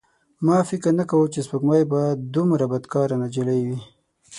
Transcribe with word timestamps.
ما 0.45 0.57
فکر 0.69 0.91
نه 0.99 1.05
کاوه 1.09 1.27
چې 1.33 1.39
سپوږمۍ 1.45 1.83
به 1.91 2.01
دومره 2.35 2.65
بدکاره 2.71 3.15
نجلۍ 3.21 3.59
وي. 3.67 3.79